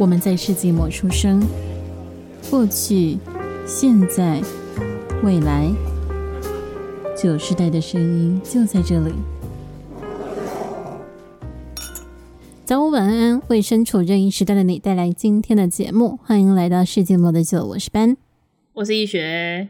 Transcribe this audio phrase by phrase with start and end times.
[0.00, 1.46] 我们在世纪末出生，
[2.48, 3.18] 过去、
[3.66, 4.40] 现在、
[5.22, 5.70] 未来，
[7.14, 9.12] 九时代的声音就在这里。
[12.64, 16.18] 早午晚安，为身处任意时代的你带来今天的节目。
[16.24, 18.16] 欢迎来到世纪末的酒，我是班，
[18.72, 19.68] 我是易学。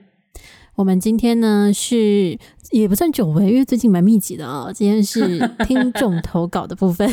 [0.81, 2.39] 我们今天呢是
[2.71, 4.73] 也不算久违，因为最近蛮密集的啊、哦。
[4.73, 7.07] 今天是听众投稿的部分，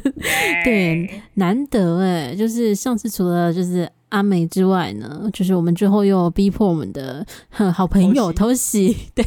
[0.62, 3.90] 对，难得哎，就是上次除了就是。
[4.10, 9.24] 阿美之外呢，就是我们之后又逼迫我们的好朋友偷袭， 对，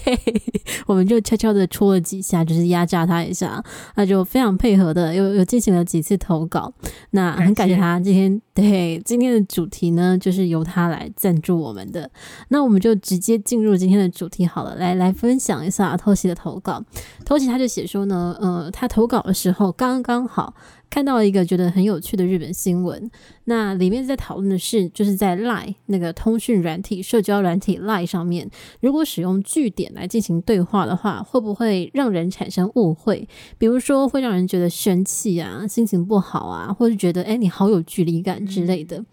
[0.88, 3.64] 我们就悄悄的戳了几下，就是压榨他一下，
[3.96, 6.72] 他就非常配合的又又进行了几次投稿。
[7.12, 12.09] 那很感谢他今天，对，今天的主题呢，就是由他来赞助我们的。
[12.48, 16.82] 那我们就直接进入今天的主题好了，来来分享一下偷袭的投稿。
[17.26, 20.54] 偷袭他就写说呢，呃，他投稿的时候刚刚好。
[20.90, 23.12] 看到了一个觉得很有趣的日本新闻，
[23.46, 28.50] 那里面在讨论的是，就是在 Line 那个通讯软体、社交软体 Line 上面，
[28.81, 33.28] 如果使用句点来进行对话的话，会不会让人产生误会？
[33.59, 39.06] 比如说会让人觉得生气啊、心情不好啊，或者觉得哎你好有距离感之类的。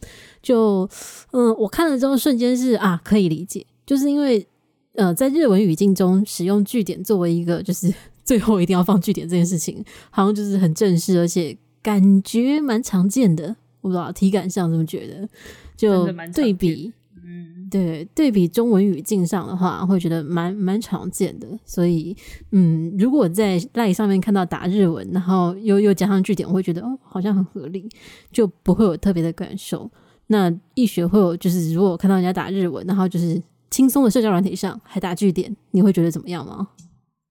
[0.42, 0.88] 就
[1.32, 4.48] 嗯，我看了之后瞬间是啊可以理解，就是因为
[4.94, 7.92] 呃在日文语境中使用句点作为一个就是
[8.24, 11.54] 最后一定要放句点这件事情，好像就是很正式，而且。
[11.86, 15.28] 感觉蛮常见的，我不知道体感上这么觉得，
[15.76, 16.92] 就对比，
[17.24, 21.46] 嗯，对，对比中文语境上的话，会觉得蛮蛮常见的。
[21.64, 22.16] 所以，
[22.50, 27.88] 嗯，如果在 LINE 上面看到打日文，然后又又加上句点，我会觉得哦，好像很合理，
[28.32, 29.88] 就不会有特别的感受。
[30.26, 33.40] 那易学会有，就是如果看到人家打日文，然后就是
[33.70, 36.66] 轻松的社交软体上还打句点，你会觉得怎么样吗？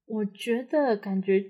[0.05, 1.43] 我觉得感觉。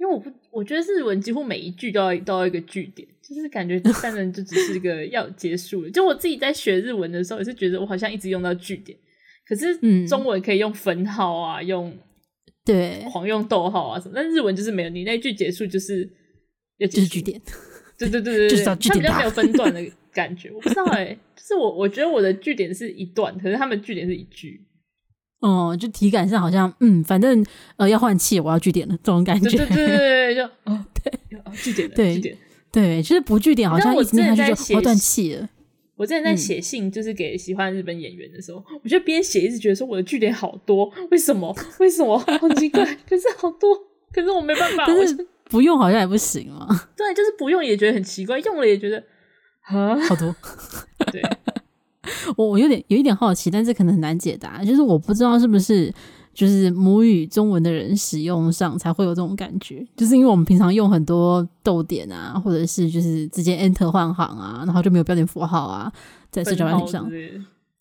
[0.00, 5.90] 因为我不，我觉得日文几乎每一句都要都要一个句点，就是感觉 第三人就只是一个要结束了。
[5.90, 8.96] 就我自己在学日文的时候，也是觉得我好像一直用到句点，
[9.46, 11.94] 可是中文可以用分号啊，用
[12.64, 16.08] 对狂用逗号啊什么，但日文就是没有，你那句结束就是
[16.78, 17.38] 要就是句点，
[17.98, 20.50] 对对对对对， 它比较没有分段的 感觉。
[20.50, 24.64] 我不知道哎、欸，就是我我觉得我的句点是一段，可是他们句点是一句。
[25.40, 27.44] 哦，就体感上好像，嗯，反正
[27.76, 29.56] 呃要换气，我要据点了，这种感觉。
[29.56, 31.12] 对对对对，就 哦对，
[31.54, 32.38] 句点对句点
[32.70, 35.48] 对，就是不据点好像一直念下去就要断气了。
[35.96, 41.54] 我之前在写信，就是给喜欢日本演员的时候，嗯、我觉得边写一直觉得说我的据点好多，为什么？
[41.78, 42.18] 为什么？
[42.18, 43.74] 好奇怪，可是好多，
[44.12, 46.66] 可是我没办法，但是不用好像也不行嘛。
[46.96, 49.02] 对，就是不用也觉得很奇怪，用了也觉得
[49.66, 50.34] 啊 好多，
[51.12, 51.22] 对。
[52.36, 55.92] 我我有点有一点好奇，但是可能很难解答，就是我不知道是不是
[56.32, 65.92] 就是母语中文的人使用上才会有这种感觉，就是因为我们平常用很多逗点啊，或者是就是直接 enter 换行啊，然后就没有标点符号啊，
[66.30, 67.10] 在社交软体上，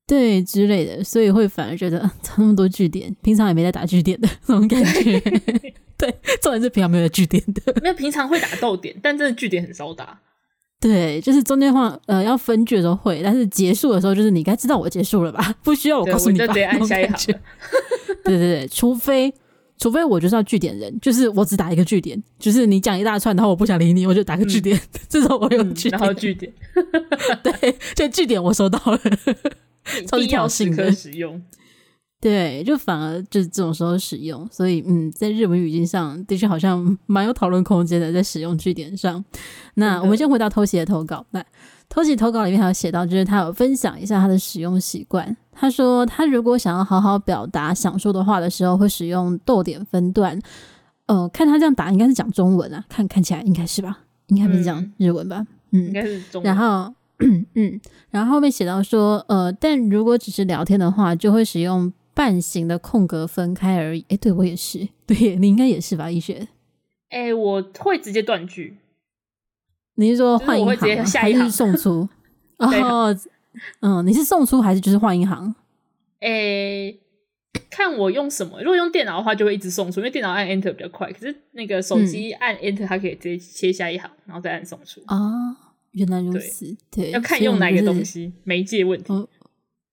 [0.07, 5.19] 对之类的，所以会反而觉得差那么多句点，平常也没在打句点的那种感觉。
[5.95, 6.09] 对，
[6.41, 10.19] 重点是平常没有句点的，没有平常会打逗点，但真的句点很少打。
[10.79, 15.53] 对，就是中间话，呃，要分句的时候会，但是结束的时候，就是你该知道我结束了吧？
[15.61, 16.47] 不需要我告诉你吧？
[16.53, 17.35] 对，按下一行。
[18.23, 19.33] 对对对，除非
[19.77, 25.99] 除非我就是要据点人，就是我只打一个据点，就是你讲一大串，然后我不想理你，我就打个据点，嗯、 这种我有据点。
[25.99, 26.51] 然后据点，
[27.43, 28.99] 对，就据点我收到了，
[30.07, 31.41] 超级挑衅的使用。
[32.21, 39.23] 对，就反而就是这种时候使用，所以嗯，在日文语境上的确好像蛮有讨论空间的，在使用句点上。
[39.75, 41.41] 那我们先回到偷袭的投稿，那
[41.87, 45.33] 偷袭投稿里面还有写到，就是他有分享一下他的使用习惯。
[45.53, 50.37] 他说，他如果想要好好表达想说的话的时候，会使用逗点分段。
[51.05, 53.97] 呃，看他这样打，应该是讲中文啊，看看起来应该是吧，
[54.27, 55.47] 应该不是讲日文吧？
[55.71, 56.53] 嗯，应该是中文。
[56.53, 56.93] 然后
[57.55, 61.93] 嗯，然后后面写到说，呃，但如果只是聊天的话，就会使用。
[62.19, 64.01] 半形的空格分开而已。
[64.01, 66.11] 哎、欸，对我也是， 对你应该也是吧？
[66.11, 66.45] 医学，
[67.07, 68.75] 哎、欸，我会直接断句。
[69.95, 72.09] 你是说换一行，就是、下一行还是送出？
[72.59, 73.17] 哦，
[73.79, 75.55] 嗯，你是送出还是就是换一行？
[76.19, 76.99] 哎、欸，
[77.69, 78.61] 看我用什么。
[78.61, 81.09] 如果用电脑的话，就会一直送出，因为电脑按 Enter 比较快。
[81.13, 84.99] 可是那个手机按 Enter，它可以直接切下一行，然后再按送出。
[85.05, 85.55] 啊、哦，
[85.91, 86.65] 原来如此。
[86.91, 89.13] 对，对要看用哪个东西，媒介问题。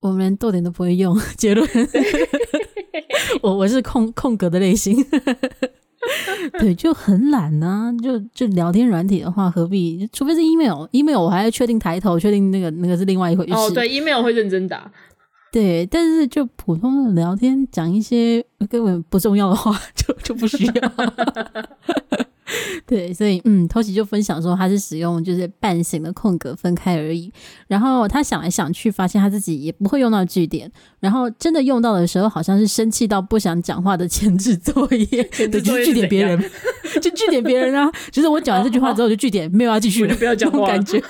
[0.00, 1.66] 我们连逗点都不会用， 结论。
[3.42, 4.96] 我我是空空格的类型，
[6.58, 8.02] 对，就很懒呐、啊。
[8.02, 10.08] 就就聊天软体的话，何必？
[10.12, 13.52] 除非是 email，email 我还要确定抬头，确定那个那个是另外一回事。
[13.52, 14.90] 哦，对，email 会认真打。
[15.52, 20.72] 对，但是就普通的聊天，讲一些根本不重要的话，就就不需要。
[22.86, 27.32] 对，所以嗯，Toshi 就分享说他是使用就是半形的空格分开而已。
[27.66, 30.70] 然后他想来想去，发现他自己也不会用到句点。
[31.00, 36.38] 然后真的用到的时候，好像是生气到不想讲话的前置作业，对，就是句点别人，
[37.00, 37.90] 就句点别人啊。
[38.10, 40.66] 就是我讲完这句话之后就句点，没有要继续，就不要讲话。
[40.66, 41.00] 感觉，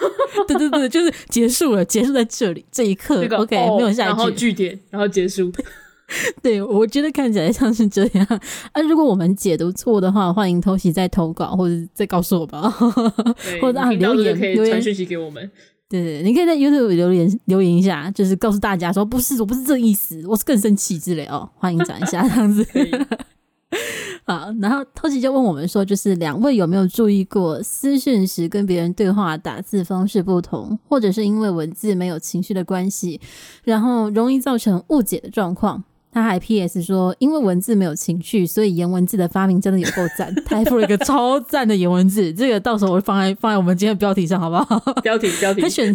[0.49, 3.27] 对对对，就是结束了，结束在这里这一刻。
[3.37, 5.53] OK，、哦、没有下一句，然后句点，然后结束。
[6.43, 8.25] 对，我觉得看起来像是这样。
[8.73, 12.71] 啊，如果我们解读错的话，欢迎 Toshi 再投稿或者再告诉我吧，
[13.61, 15.51] 或者啊留言可以传讯息给我们。
[15.89, 21.49] 对对，你可以在 YouTube 留言留言一下，就是告诉大家说不是，我不是这意思，我是更生气之类哦。
[21.57, 22.67] 欢迎讲一下 这样子。
[24.25, 33.21] 好，然后 Toshi 就问我们说，就是两位有没有注意过私讯时跟别人对话打字方式不同，或者是因为文字没有情绪的关系，
[33.63, 35.85] 然后容易造成误解的状况？
[36.17, 40.35] 他还 P.S 说，因为文字没有情绪，所以颜文字的发明真的有够赞。
[40.47, 44.95] 他还附了一个超赞的颜文字，这个到时候我会放在放在我们今天的标题上，好不好？
[45.03, 45.61] 标题标题。
[45.61, 45.95] 他选，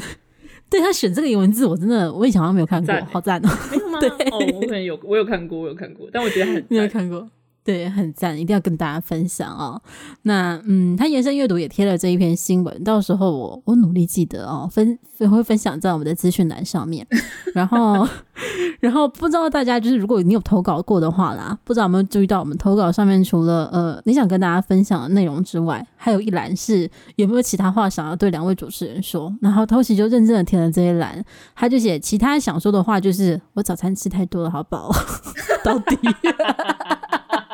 [0.69, 3.57] 对他选这个颜文字，我真的我以前好像没有看过， 好赞哦、 喔。
[3.71, 3.99] 没有吗？
[3.99, 7.27] 对哦，我可能有，我有看过，我有看过，但我觉得很你有看过。
[7.63, 9.79] 对，很赞，一定要跟大家分享哦。
[10.23, 14.97] 那嗯，他延伸阅读也贴了这一篇新闻，到时候我我努力记得哦，分
[15.29, 17.05] 会分享在我们的资讯栏上面。
[17.53, 18.07] 然后，
[18.81, 29.31] 然后不知道大家就是如果你有投稿过的话啦，不知道有没有注意到我们投稿上面除了呃你想跟大家分享的内容之外，还有一栏是有没有其他话想要对两位主持人说。
[29.39, 31.23] 然后 Toshi 就认真的填了这一栏，
[31.55, 34.91] 他就写其他想说的话就是我早餐吃太多了，好饱，
[35.63, 35.95] 到底。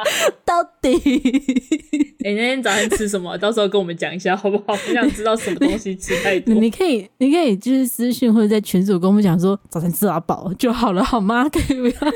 [0.46, 0.94] 到底，
[2.24, 3.36] 哎、欸，那天早上吃什么？
[3.40, 4.74] 到时候跟我们讲一下好不好？
[4.74, 6.54] 我想知道什么东西吃太多。
[6.56, 11.48] 你可以，你可以就是私信或者在群组跟我们讲说早餐吃到饱就好了，好吗？
[11.50, 12.12] 可以不要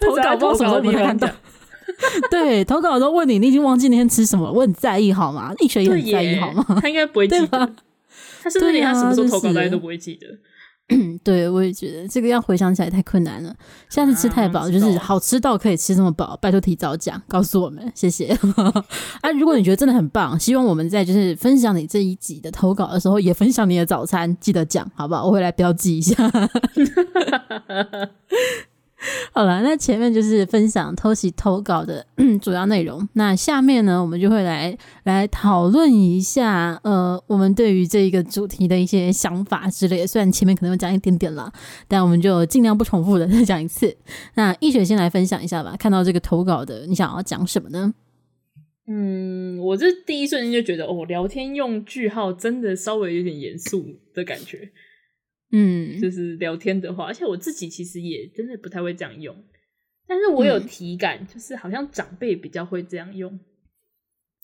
[0.00, 1.28] 投稿，不知道什么时候你看到。
[2.30, 4.50] 对，投稿的时候问你，你已经忘记那天吃什么？
[4.50, 5.52] 我很在意，好吗？
[5.60, 6.64] 一璇也很在意，好吗？
[6.80, 7.70] 他应该不会记得，
[8.42, 10.26] 他是不是连他什么时候投稿大家都不会记得？
[11.22, 13.54] 对，我也觉得这个要回想起来太困难了。
[13.88, 18.36] 下次吃太饱，啊、就是好吃到可以吃这么饱，拜托提早讲，告诉我们，谢谢。
[19.22, 25.26] 啊，如果你觉得真的很棒，希望我们在就是分享你这一集的投稿的时候，也分享你的早餐，记得讲，好不好？
[25.26, 26.14] 我会来标记一下。
[29.32, 32.04] 好了，那前面就是分享偷袭投稿的
[32.42, 33.08] 主要内容。
[33.14, 40.06] 那下面呢，我们就会来来讨论一下，呃，我们对于这一个主题的一些想法之类的。
[40.06, 41.50] 虽然前面可能会讲一点点了，
[41.88, 43.96] 但我们就尽量不重复的 再讲一次。
[44.34, 45.74] 那易雪先来分享一下吧。
[45.78, 47.94] 看到这个投稿的，你想要讲什么呢？
[48.86, 54.70] 嗯，我这第一瞬间就觉得，哦，聊天用句号真的稍微有点严肃的感觉。
[55.52, 59.36] 嗯，就是聊天的话，而且我自己其实也真的不太会这样用，
[60.06, 63.32] 但是我有体感，就是好像长辈比较会这样用、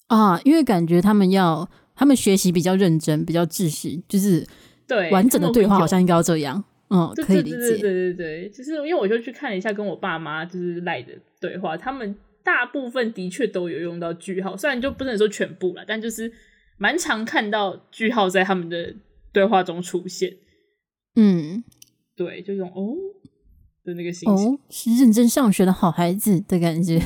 [0.08, 4.44] 嗯、啊，因为感觉他们要他们学习比较认真，比较秩序，就是
[4.88, 16.32] 对完整的对话好像应该要这样，嗯，可以理解，对对对对，就是因为我就去看了一下跟我爸妈就是赖的对话，他们大部分的确都有用到句号，虽然就不能说全部了，但就是
[16.78, 18.94] 蛮常看到句号在他们的
[19.32, 20.36] 对话中出现。
[21.16, 21.64] 嗯，
[22.14, 22.94] 对，就这种哦
[23.84, 27.00] 的那个心情，哦，是认真上学的好孩子的感觉。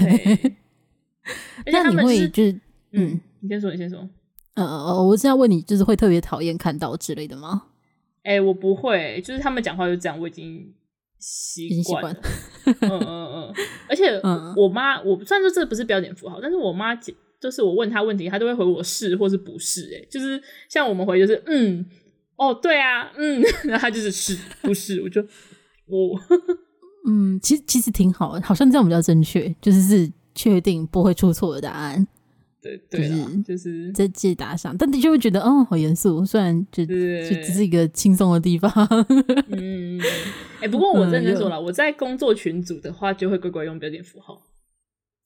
[1.66, 2.52] 那你会就是，
[2.92, 4.08] 嗯，嗯，你先说，你先说。
[4.54, 7.68] 呃，我是要问你，就是会特别讨厌看到之类的吗？
[8.24, 10.74] 哎、欸，我不会，就是他们讲话就这样，我已经
[11.18, 12.20] 习惯了。
[12.66, 13.54] 嗯嗯嗯，
[13.88, 14.20] 而且
[14.56, 19.94] 我妈，我虽然说这不是标点符号，但是我妈就是我问她问题，她都会回我是或是不是。
[19.94, 21.86] 哎，就是像我们回就是嗯。
[22.40, 25.02] 哦，对啊，嗯， 然后他就是是不是？
[25.02, 25.20] 我就
[25.84, 26.18] 我
[27.06, 32.06] 嗯，其实其实挺好的，好像这样比较正确，就是是确定不会出错的答案。
[32.62, 36.24] 对对，就是就是在解答上，但的确会觉得哦，好严肃。
[36.24, 38.70] 虽然就就只是一个轻松的地方。
[39.48, 44.42] 嗯，哎、欸，不过我认真说了，嗯、我在工作群组的话，就会乖乖用标点符号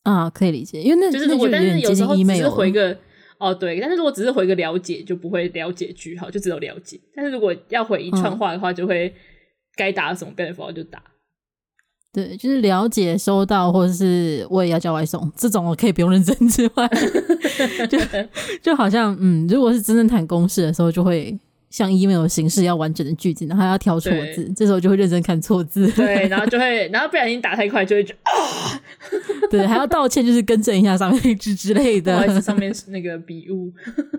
[0.02, 2.98] 啊，可以理解，因为那就是我，但是有时候只是回个。
[3.44, 6.98] 哦，对，但是如果只是回个了解，就不会了解句号，就只有了解。
[7.14, 9.12] 但是如果要回一串话的话，就会
[9.76, 11.02] 该打什么标点符号就打。
[12.12, 16.88] 对，就是了解收到，或者是我也要叫外送这种，我可以不用认真之外，
[17.90, 17.98] 就
[18.62, 21.38] 就好像嗯，如果是真正谈公事的时候，就会。
[21.74, 25.90] 像 email 的形式要完整的句子，然后要挑错字，这时候就会认真看错字。
[25.90, 28.80] 对，然后就会，然后不小心打太快，就会觉得啊，
[29.50, 32.40] 对，还要道歉，就是更正一下上面一句之类的。
[32.40, 33.72] 上面是那个笔误。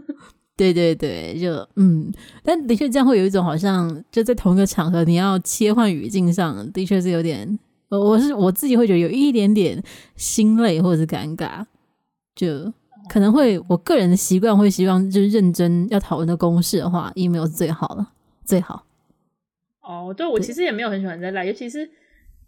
[0.57, 2.11] 对对对，就嗯，
[2.43, 7.57] 但的确这样会有一种好像就在同一个场合，你要切换语境上，的确是有点，
[7.87, 9.81] 我是我自己会觉得有一点点
[10.17, 11.63] 心累或者是尴尬，
[12.35, 12.73] 就
[13.09, 18.11] 可能会我个人的习惯会希望就是认真要讨论的公式的话，email 是最好了，
[18.43, 18.85] 最好。
[19.81, 21.87] 哦，对，我其实也没有很喜欢在赖，尤其是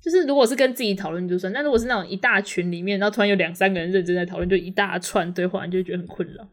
[0.01, 6.47] 就是如果是跟自己讨论就算，但如果是那种一大群里面，然后突然有两三个人认真在讨论，就一大串对话，你就觉得很困扰。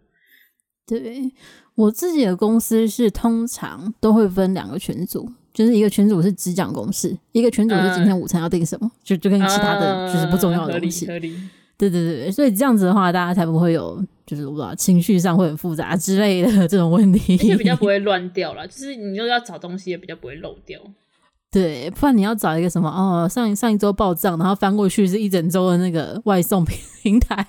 [0.86, 1.32] 对，
[1.74, 11.06] 我自己的公司是通常都会分两个群组，就是一个群组是只讲公式，一个群组是今天午餐要订什么，嗯、就就跟其他的就是不重要的东西。
[11.06, 11.48] 合理，合理。
[11.76, 18.66] 对对对，所以这样子的话，大家才不会有就是我不知道情绪上会很复杂之类的这种问题，而且比较不会乱掉了。
[18.66, 20.80] 就是你又要找东西，也比较不会漏掉。
[21.50, 27.46] 对，不然你要找一个什么哦，上上一周报账，然后翻过去是一整周的那个外送平 台。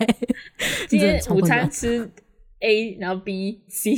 [0.88, 2.10] 今天午餐吃。
[2.62, 3.94] A，然后 B、 C，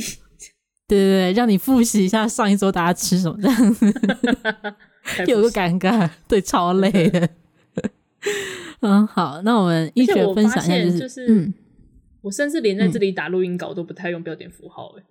[0.88, 3.86] 对对对，让你复习一下上一周大家吃什么这样子，
[5.26, 7.26] 有个尴尬，对，超累的。
[8.80, 11.54] 嗯，好，那我们一起分享一下，就是，就是、嗯，
[12.22, 15.02] 我甚至连在这里打录音稿都不太用标点符号，哎，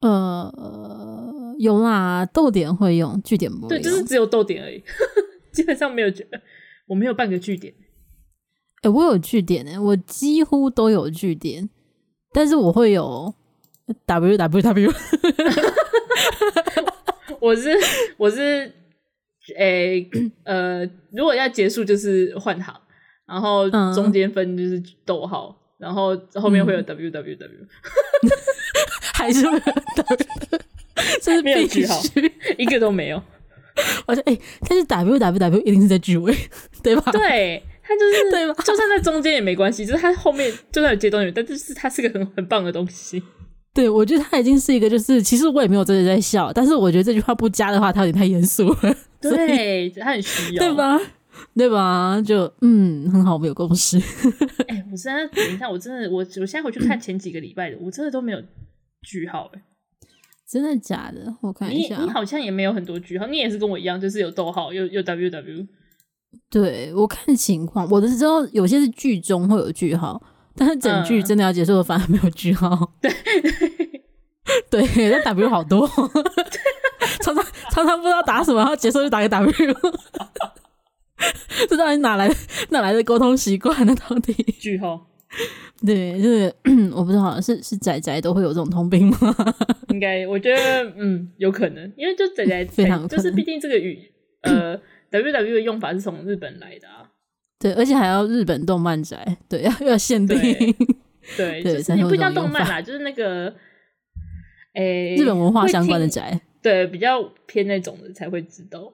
[0.00, 4.82] 呃，有啦，逗点会用，句点不会用，对，就是只有逗点而已，
[5.52, 6.26] 基本上没有句，
[6.86, 7.72] 我没有半个句点。
[8.82, 11.70] 哎、欸，我有句点哎，我几乎都有句点。
[12.36, 13.32] 但是我会有
[14.06, 14.92] w w w，
[17.40, 17.70] 我是
[18.16, 18.72] 我是
[19.56, 22.74] 诶、欸、呃，如果要结束就是换行，
[23.26, 27.66] 然后中间分就是逗号，嗯、然后后面会有 w w w，
[29.14, 30.58] 还是会有 w，
[31.20, 32.00] 这是没有句号，
[32.56, 33.22] 一个都没有。
[34.06, 36.34] 我说哎，但是 w w w 一定是在句尾，
[36.82, 37.12] 对吧？
[37.12, 37.62] 对。
[37.86, 38.54] 它就是对吗？
[38.64, 43.22] 就算在中间也没关系，就是它后面就算有接东西，但就是它是个很很棒的东西。
[43.74, 48.96] 对，我觉得他已经是一个，就是其实我也没有真的在笑，但是我觉得这句话不加的话，他有点太严肃了。
[49.20, 51.00] 对，他很需要，对吧？
[51.56, 52.22] 对吧？
[52.22, 53.98] 就嗯，很好，我们有共识。
[54.68, 58.40] 哎、欸，我现在等一下，我真的，我我现在回去看前几个礼拜的，我真的都没有
[59.02, 59.62] 句号哎，
[60.48, 61.34] 真的假的？
[61.40, 65.66] 我看一下，你你好像也没有很多句号，你也是跟我一样，就是有逗号，有有 w w。
[66.48, 70.22] 对，我看情况，我的时候有些是句中会有句号，
[70.56, 72.92] 但是整句真的要结束的反而没有句号。
[73.00, 73.10] 对
[74.70, 75.86] 对，对，但 W 好多，
[77.22, 79.74] 常常常常不知道打什么，然后结束就打个 W，
[81.68, 82.30] 这到底哪来
[82.70, 83.94] 哪来的沟通习惯呢？
[84.08, 85.06] 到底句号？
[85.84, 86.54] 对，就是
[86.94, 89.18] 我不知道，是是仔仔都会有这种通病吗？
[89.88, 93.98] 应该，我觉得嗯，有可能，因为就仔仔 非常就是毕竟这个语
[94.42, 94.80] 呃。
[95.10, 97.06] W W 的用法是从日本来的啊，
[97.64, 100.38] 对，而且还要日本动漫宅，对，要要限定，
[101.34, 103.46] 对，对，就是你不叫动漫啦，就是那个，
[104.74, 108.92] 诶、欸，日本文化相关的宅，对，比较偏那种的才会知道。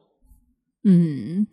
[0.85, 1.45] 嗯，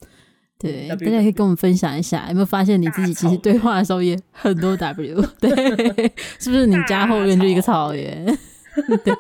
[0.60, 5.50] 对，大家可以跟我们分享一下，有没有发现你自己其实对话的时候也很多 W，对，
[6.38, 8.24] 是不是你家后院就一个草原？
[9.04, 9.16] 对。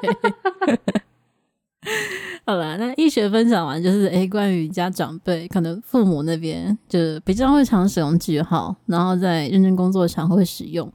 [2.50, 10.90] 好了，那医学分享完就是，诶、关于家长辈，可能父母那边就比较会常使用句号，然后在认真工作常会使用，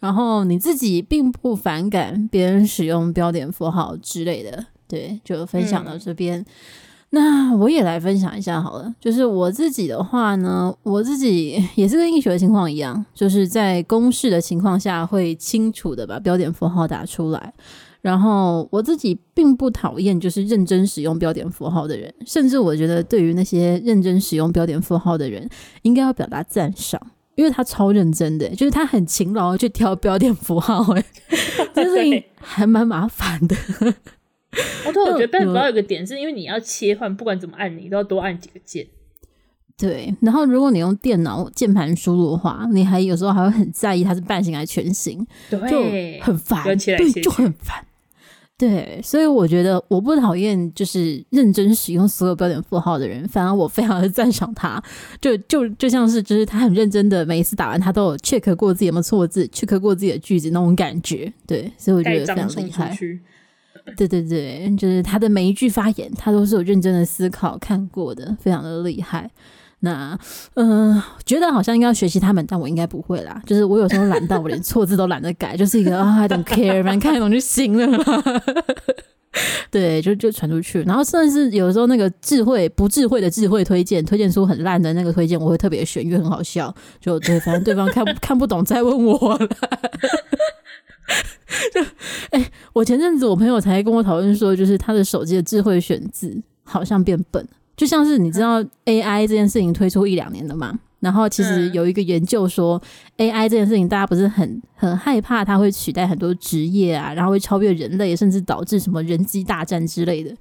[0.00, 6.44] 然后你自己并不反感别人使用标点符号之类的，对，就分享到这边。
[7.10, 17.54] 那我也来分享一下好了，就是我自己的话呢，我自己也是跟医学的情况一样，就是在公式的情况下会清楚的把标点符号打出来。
[18.06, 25.50] 然后我自己并不讨厌就是认真使用标点符号的人，甚至我觉得对于那些认真使用标点符号的人，
[25.82, 31.04] 应该要表达赞赏，因为他超认真的，就是他很勤劳去挑标点符号，诶，
[31.74, 33.56] 就是还蛮麻烦的。
[34.84, 38.86] 哦， 对，我觉得标点符号有个点，是因为你要切换，不管怎么按，你都要多按几个键。
[39.76, 47.84] 对，然后如果你用电脑键盘输入的话，你还有时候还会很在意它是半形还是全形，对，就很烦，对，就很烦。
[48.58, 54.82] 对，所以我觉得我不讨厌就是认真使用所有标点符号的人，反而我非常的赞赏他。
[55.20, 61.30] 就就就像是就是他很认真的每一次打完，他都有 check 过自己有没有错字，check 过自己的句子那种感觉。
[61.46, 62.96] 对，所以我觉得非常厉害。
[63.94, 69.30] 对对对，就是他的每一句发言，他都是有认真的思考看过的，非常的厉害。
[69.86, 70.18] 那
[70.54, 73.40] 嗯、觉得好像应该要学习他们，但我应该不会啦。
[73.46, 77.86] 就是我有时候懒到我连错字都懒得改， 就是一个啊、oh，I don't care，反正看得懂就行了。
[79.70, 80.82] 对，就就传出去。
[80.82, 86.74] 然后甚至有时候那个智慧不智慧的智慧推荐，推荐出很烂的那个推荐，我会特别选，因为很好笑。
[87.00, 89.46] 就对，反正对方看 看不懂再问我了。
[91.72, 91.80] 就
[92.30, 97.46] 哎、我前阵子我朋友才跟我讨论说，就是他的手机的智慧选字好像变笨。
[97.76, 102.80] 就像是你知道 AI 这件事情推出一两年了嘛，然后其实有一个研究说
[103.18, 110.34] ，AI 这件事情大家不是很很害怕它会取代很多职业啊，然后会超越人类，甚至导致什么人机大战之类的。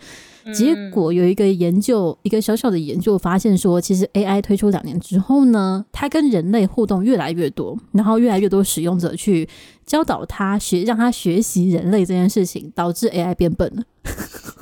[0.54, 9.50] 结果有一个研究，一个小小的研究发现说，其实 AI 推出两年之后呢，它跟人类互动越来越多，然后越来越多使用者去
[9.88, 13.84] 教导它学，让它学习人类这件事情，导致 AI 变笨了。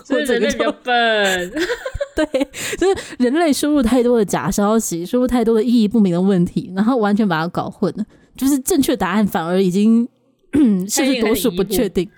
[0.03, 1.51] 所以人类比较笨，
[2.15, 8.05] 对，就是人类输入太多的假消息，输入太多的意义不明的问题，然后完全把它搞混了，
[8.35, 10.07] 就是正确答案反而已经
[10.87, 12.09] 是不是多数不确定。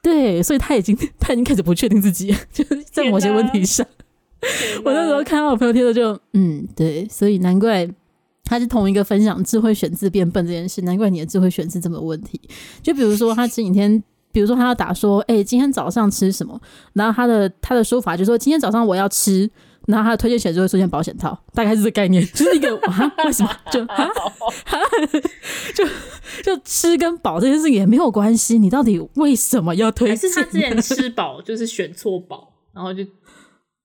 [0.00, 3.86] 对，所以他已经他已经开始不确定自己，就是在某些问题上。
[4.84, 7.86] 我那时候看到我朋友贴的就嗯，对，所以难怪
[8.44, 12.40] 他是同一个分享智慧选字变笨这件事，难怪你的智慧选字这么问题。
[12.80, 14.00] 就比如说他前几天，
[14.38, 16.60] 比如说他要打说，哎、欸，今天早上吃什么？
[16.92, 19.50] 然后他的他的说法就是说，今天早上我要吃。
[19.88, 24.76] 然后他的推荐选就会出现保险套，大概是这个概念， 就是一个啊，为什么就啊啊，
[25.74, 25.82] 就
[26.42, 30.16] 就吃跟饱这件事情也没有关系，你到底为什么要推荐？
[30.16, 33.02] 还是他之前吃饱就是选错饱，然后就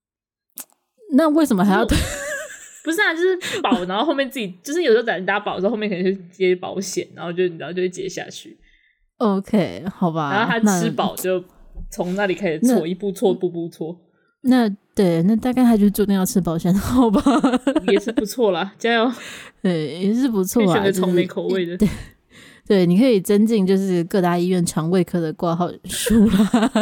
[1.16, 1.96] 那为什么还要推？
[2.84, 8.58] 不是啊，就是饱，然后后面自己就是有时候在打饱的时候，后面可能就接保险，然后就然后就会接下去。
[9.18, 10.32] OK，好吧。
[10.32, 11.42] 然后他吃饱就
[11.90, 13.96] 从那里开始搓，一步搓，步步搓。
[14.42, 17.22] 那对，那大概他就注定要吃保鲜，好吧，
[17.88, 19.10] 也是不错啦，加油。
[19.62, 21.76] 对，也是不错啊，选择草莓口味的。
[21.78, 21.88] 对，
[22.66, 26.72] 对，你可以增进就是各大医院肠胃科的挂号数啦。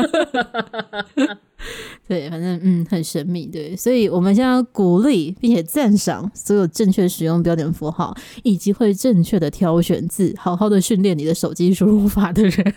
[2.06, 3.46] 对，反正嗯，很神秘。
[3.46, 12.74] 对，所以我们现在要鼓励并且赞赏所有正确使用标点符号以及会正确的挑选字，好好的训练你的手机输入法的人，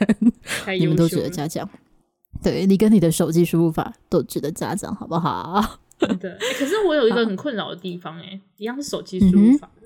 [0.80, 1.68] 你们都值得嘉奖。
[2.42, 5.80] 对，你跟你的手机输入法都值得嘉奖，好不好？
[5.98, 9.85] 对，可是我有一个很困扰的地方，哎，一样是手机输入法、嗯，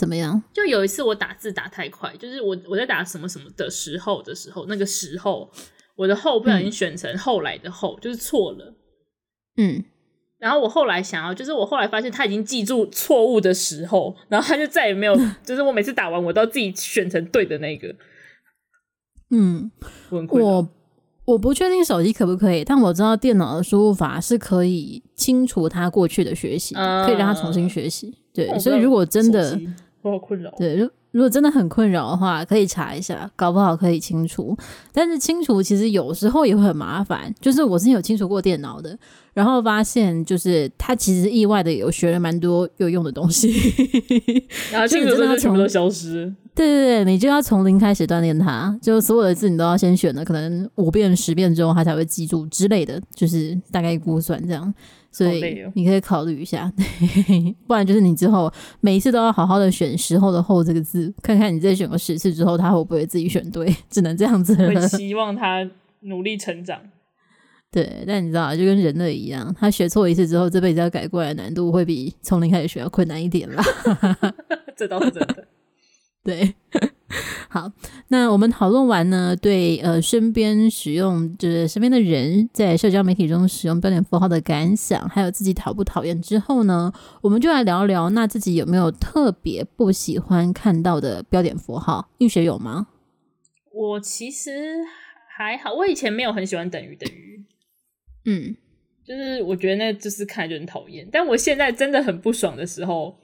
[0.00, 0.42] 怎么样？
[0.54, 5.52] 就有一次我打字打太快，就是我我在打什么什么的时候的时候，那个时候
[5.94, 8.74] 我的后不小心选成后来的后，嗯、就是错了。
[9.58, 9.84] 嗯，
[10.38, 17.94] 然后我后来想要，就是我后来发现他已经记住错误的时候，然后他就再也没有， 就是我每次打完我都要自己选成对的那个。
[19.30, 19.70] 嗯，
[20.30, 20.68] 我。
[21.26, 28.12] 我不确定手机可不可以，但我知道电脑的输入法是可以清除他过去的学习，呃，可以让他重新学习。
[28.34, 29.56] 对，所以如果真的，
[30.02, 30.50] 我好困扰。
[30.56, 34.56] 对，如如果真的很困扰的话，可以查一下，搞不好可以清除。
[34.92, 38.96] 但是清除其实有时候也会很麻烦，就是我之前有清除过电脑的。
[39.32, 43.52] 然后发现，就是它其实意外的有学了蛮多有用的东西，
[44.72, 46.32] 然后 清除真的全部都消失。
[46.52, 54.72] 对对对，你就要从零开始锻炼它，就所有的字你都要先选的，可能五遍十遍之后它才会记住之类的，就是大概估算这样。
[55.12, 56.72] 所以你可以考虑一下，
[57.66, 63.74] 不然就是你之后每一次都要好好的选时候的后这个字，看看你再选个十次之后，他会不会自己选对？
[63.88, 64.68] 只能这样子了。
[64.68, 65.68] 会希望他
[66.00, 66.80] 努力成长。
[67.72, 73.62] 对，但你知道，就跟人类一样，他学错一次之后，这辈子要改过来的难度会比从零开始学要困难一点啦。
[74.76, 75.46] 这倒是真的。
[76.22, 76.54] 对，
[77.50, 77.70] 好，
[78.08, 92.08] 那我们讨论完呢，对呃身边使用就是身边的人在社交媒体中使用标点符号的感想，还有自己讨不讨厌之后呢，我们就来聊聊，那自己有没有特别不喜欢看到的标点符号？
[92.18, 92.86] 玉雪有吗？
[93.72, 94.50] 我其实
[95.36, 97.44] 还好，我以前没有很喜欢等于等于。
[98.26, 98.54] 嗯，
[99.04, 103.16] 就是我觉得那就是看就很讨厌，但我现在真的很不爽的时候，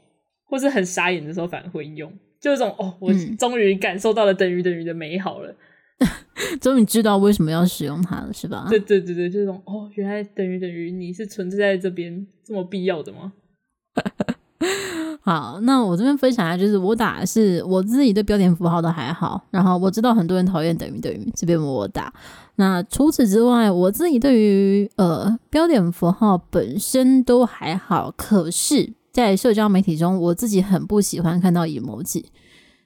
[0.44, 5.54] 或是很傻眼的时候，反而会用，就这种哦，我终于感受到了等于等于的美好了，
[6.60, 8.66] 终于知道为什么要使用它了，是吧？
[8.68, 13.32] 对对对对，就这种哦，原来等于等于你是存在在这边这么必要的吗？
[15.22, 22.12] 好，那我这边分享一下，就是我打的是我自己对标点符号都还好，然后我知道很多人讨厌等于等于，这边我打。
[22.54, 32.22] 那除此之外，我自己对于呃标点符号本身都还好，可是，在社交媒体中，我自己很不喜欢看到 emoji，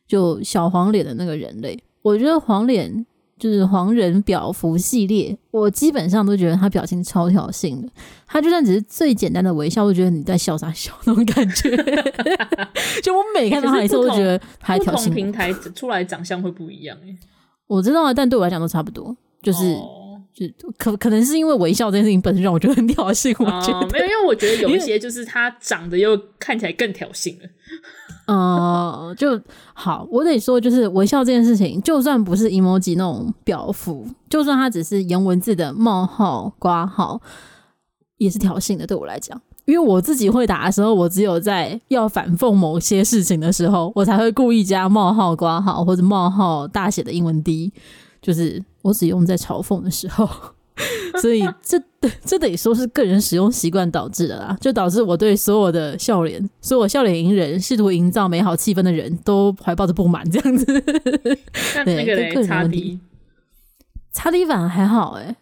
[0.06, 3.04] 就小黄脸的那个人类，我觉得黄脸。
[3.40, 7.88] 就是黄人表符系列，我基本上都觉得他表情超挑衅的。
[8.26, 11.74] 他就算只是最简单的微笑，我觉得你在笑啥笑那种感觉。
[13.02, 14.98] 就我每看到他一次，我都觉得他还挑衅。
[14.98, 17.16] 不同平台出来长相会不一样诶。
[17.66, 19.16] 我知道啊，但对我来讲都差不多。
[19.40, 19.99] 就是，哦、
[20.34, 23.34] 就可可能是因为微笑这件事情本身让我觉得很挑衅。
[23.38, 27.48] 我觉得、哦、没有，因为我觉得有一些就是他长得又看起来更挑衅了。
[28.26, 29.40] 呃，就
[29.74, 37.20] 好，我得说，就是微笑这件事情，就算不是 emoji 那种表符，就算它只是颜文字的冒号、括号，
[38.18, 38.86] 也是挑衅的。
[38.86, 47.72] 对我来讲，因为我自己会打的时候，我只有在要反讽某些事情的时候，我才会故意加冒号、括号或者冒号大写的英文 D，
[48.22, 50.28] 就是我只用在嘲讽的时候。
[51.20, 51.78] 所以这
[52.24, 60.64] 这得说是个人使用习惯导致的啦，就导致我对所有的笑脸、所有笑脸迎人、试图营造美好气氛的人都怀抱着不满，这样子。
[61.74, 62.98] 那那个人问题
[64.11, 65.37] 擦 D 反而还好哎、欸，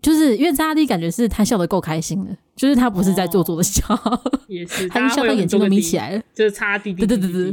[0.00, 7.52] 就是因为擦 D 感觉是他笑得够开心的，就是他不是在做作的笑，哦、也是他笑到眼睛都眯起来了，就是擦滴对对对对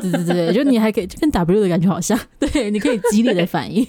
[0.00, 3.86] 对对对，就你还可以就跟 W 的感觉好像，对，你可以激烈的反应。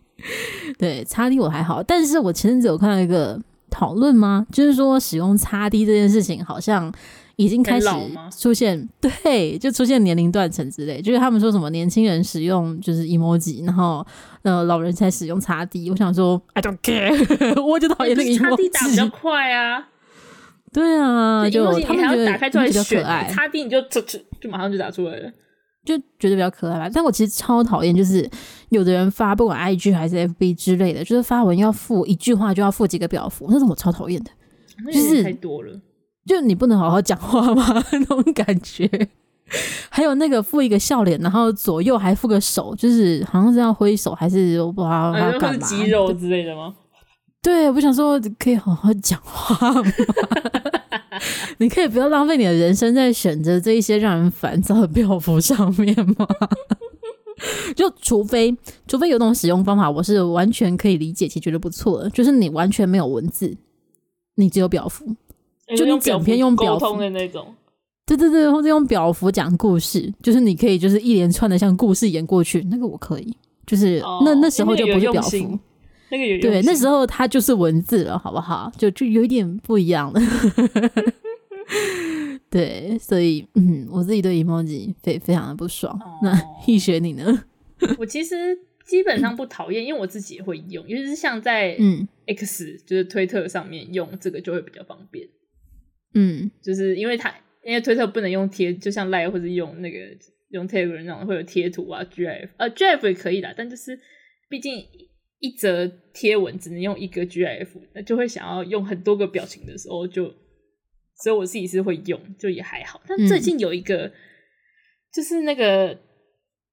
[0.76, 4.46] 对，擦滴我还好，但是我前阵子有看到一个讨论吗？
[4.52, 6.92] 就是说使用擦滴这件事情好像
[7.38, 7.86] 已经开始
[8.36, 11.00] 出现， 对，就出现年龄断层之类。
[11.00, 14.04] 就是他们说什么年轻人使用就是 emoji，然后
[14.42, 15.88] 呃老人才使用擦地。
[15.88, 17.08] 我想说，I don't care，
[17.62, 18.38] 我就讨厌那个 emoji。
[18.38, 19.88] 擦 D 打比较快啊，
[20.72, 24.18] 对啊，就他们觉得打开出来比较可爱，擦地你就就就
[24.50, 25.30] 马上就打出来了。
[25.84, 28.28] 就觉得比较可爱吧，但我其实超讨厌，就是
[28.68, 34.30] 有的人发不管 IG 还是 FB 之类的，就是发文要附一句话就要附几个表符，那种我超讨厌的，
[34.92, 35.80] 就是太多了，
[36.28, 37.82] 就你不能好好讲话吗？
[37.90, 38.88] 那种感觉。
[39.88, 46.74] 还有那个附一个笑脸，然后左右还附个手，就是好像是要挥手还是我不知道要干嘛，肌肉之类的吗？
[47.40, 49.92] 对，我想说可以好好讲话吗？
[51.58, 56.26] 你可以不要浪费你的人生在选择这一些让人烦躁的表符上面吗？
[57.74, 58.54] 就除非
[58.86, 63.56] 除非有种使用方法，我是完全可以理解且觉得不错的，就是你完全没有文字，
[64.34, 65.16] 你只有表符，
[65.76, 67.54] 就你整篇用表通的那种。
[68.06, 75.58] 对对对，或者用表符讲故事，就是你可以就是一连串的像故事演过去，那个我可以，就是、哦、那那时候就不是表符。
[76.10, 78.72] 那个有对，那时候它就是文字了，好不好？
[78.78, 80.18] 就就有一点不一样了。
[82.48, 85.92] 对，所以嗯，我自己对 emoji 非非常的不爽。
[86.00, 86.32] 哦、那
[86.66, 87.44] 易学你呢？
[87.98, 95.28] 我其实基本上不讨厌，因为我自己也会用，尤其是像在嗯 X 就是推特上面用这个就会比较方便。
[96.14, 99.98] 嗯，就是因为它因为推特不能用贴，就像 Line 或者用那个
[100.50, 103.98] 用 Telegram 那种会有贴图啊，GIF 呃 GIF 也可以啦，但就是
[104.48, 104.86] 毕竟。
[105.40, 110.34] 一则贴文只能用一个 GIF，那就会想要用很多个表情的时候就，就
[111.22, 113.00] 所以我自己是会用，就也还好。
[113.06, 114.12] 但最近有一个，嗯、
[115.14, 115.96] 就是那个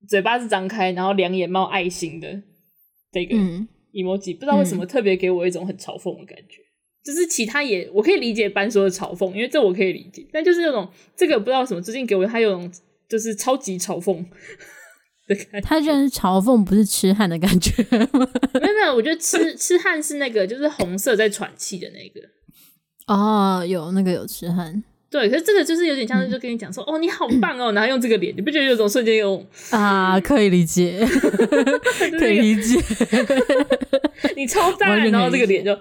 [0.09, 2.41] 嘴巴是张开，然后两眼冒爱心的
[3.11, 3.35] 这个
[3.93, 6.63] emoji，、嗯、不知道为什么特别给我一种很嘲讽的感觉。
[7.05, 12.71] 嗯、就是其他也我可以理解班说的嘲讽，因为这我可以理解，但就是那种这个不知道什么最近给我他有种
[13.07, 14.25] 就是超级嘲讽。
[15.63, 18.29] 他居然是嘲讽，不是痴汉的感觉吗？
[18.61, 22.21] 没有没有，我觉得痴 痴汉是那个，就是红色在喘气的那个。
[23.07, 30.19] 哦，有那个有痴汉，对，可是这个就是有点像是就跟你讲说，嗯、哦，你好棒哦，然后用这个脸，你不觉得有种瞬间有啊？
[30.21, 31.03] 可以理解，
[32.19, 32.79] 可以理解，
[34.35, 35.75] 你超赞，然后这个脸就。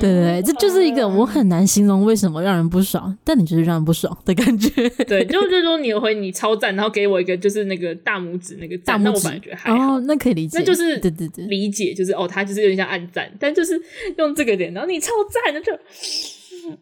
[0.00, 4.70] 对对对，这就是一个我很难形容为什么让人不爽，但你就是让人不爽的感觉。
[5.04, 13.80] 对，就就是说你回你超赞，然后给我一个就是那个大拇指那个赞，那我反而觉得还好，哦，那可以理解，那就是对对对，理解就是哦，他就是有点像暗赞，但就是
[14.16, 15.72] 用这个点，然后你超赞那就，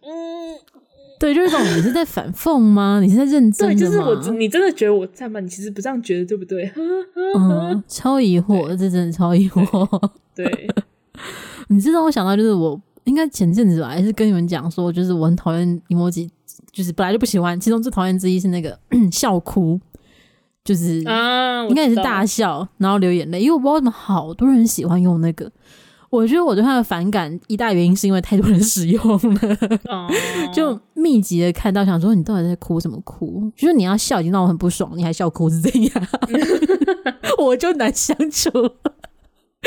[0.02, 0.57] 嗯，
[1.18, 3.00] 对，就是这种你是在反讽吗？
[3.02, 3.81] 你是在认 真的吗？
[3.81, 5.40] 对，就是我，你真的觉得我赞吗？
[5.40, 6.70] 你其实不这样觉得，对不对？
[7.35, 10.11] 嗯，超疑惑，这真的超疑惑。
[10.35, 10.68] 对，
[11.68, 12.81] 你知道我想到就是我。
[13.07, 16.29] 应该前阵子吧，还是跟你们讲说，就是我很讨厌 emoji，
[16.73, 17.59] 就是本来就不喜欢。
[17.59, 18.79] 其中最讨厌之一是那个
[19.11, 19.81] 笑哭，
[20.64, 23.40] 就是应该也是大笑，然后流眼泪。
[23.40, 25.51] 因为我不知道为什么好多人喜欢用那个，
[26.11, 29.01] 我觉得我对他的反感一大原因是因为太多人 使用
[29.35, 30.09] 了，
[30.53, 33.51] 就密集的看到，想说你到底在哭什么哭？
[33.55, 36.07] 就是你要笑已经让我很不爽，你还笑哭是这样，
[37.38, 38.51] 我就难相处。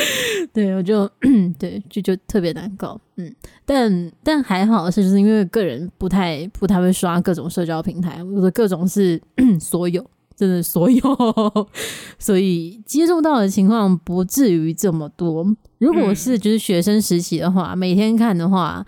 [0.54, 1.10] 对，我就
[1.60, 3.34] 对就就特别难搞，嗯，
[3.66, 9.22] 但但还好是，就是因为个人不太不太会刷各种社交平台，我的各种是
[9.60, 11.02] 所有，真的所有，
[12.18, 15.46] 所以接触到的情况不至于这么多。
[15.78, 18.86] 如果是就是学生实习的话，每天看的话，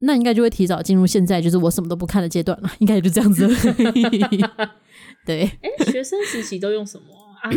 [0.00, 3.48] 那应该就会提早进入现在就是我什么都不看的阶段了，应该也就这样子。
[5.24, 7.04] 对，哎、欸，学生实习都用什么
[7.42, 7.50] 啊？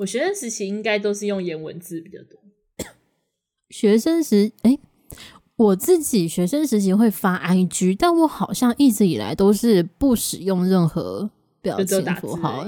[0.00, 2.40] 我学生时期应该都是用颜文字比较多。
[3.68, 4.80] 学生时，哎、欸，
[5.56, 11.28] 我自己学生时期会发 IG，但我好像一直以来都是不使用任何
[11.60, 12.66] 表情符号。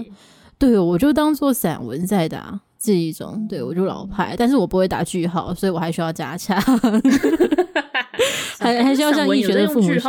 [0.59, 6.61] 对，我就当做散文在打，这一种，对我就老派，但是我不会打句号，所以我还需要加强，
[8.61, 10.07] 还还是要向医学的父母学习。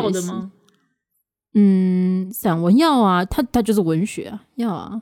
[1.55, 5.01] 嗯，散文要啊，它它就是文学啊，要啊。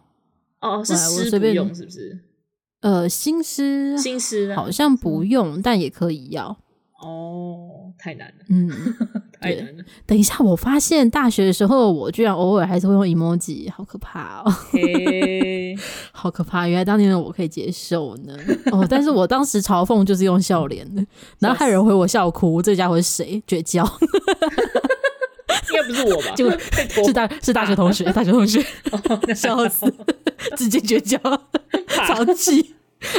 [0.61, 2.19] 哦，是诗不用是不是？
[2.81, 6.57] 呃，新诗新诗好像不用，但也可以要。
[7.03, 8.69] 哦，太难了，嗯，
[9.39, 9.83] 太难了。
[10.05, 14.51] 等一下，我发现大学的时候，我居然偶尔还是会用 emoji，好可怕哦
[16.11, 16.67] 好可怕！
[16.67, 18.37] 原来当年的我可以接受呢。
[18.71, 21.03] 哦，但是我当时嘲讽就是用笑脸的，
[21.39, 23.41] 然后还有人回我笑哭，这家伙是谁？
[23.47, 23.83] 绝交。
[25.71, 26.33] 应该不是我吧？
[26.35, 26.49] 就
[27.05, 28.63] 是大是大学同学， 大学同学，
[29.35, 29.91] 笑死，
[30.57, 31.17] 直接绝交，
[31.87, 32.73] 超气！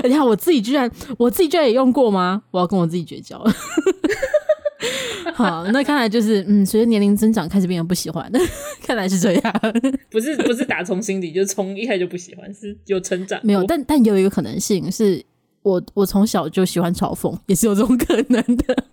[0.05, 2.43] 你看我自己居然，我自己居然也用过吗？
[2.51, 3.43] 我要跟我自己绝交。
[5.35, 8.31] 好，那看来就是，嗯，随着年龄增长，开始变得不喜欢。
[8.83, 9.55] 看来是这样，
[10.11, 13.41] 不是不是打从心底，就从一开始就不喜欢，是有成长。
[13.43, 15.25] 没有，但但有一个可能性是
[15.63, 18.85] 我我从小就喜欢嘲讽，也是有这种可能的。